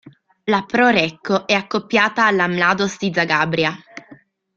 [0.45, 3.71] La Pro Recco è accoppiata alla Mladost di Zagabria.